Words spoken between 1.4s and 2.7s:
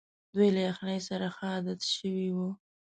عادت شوي وو.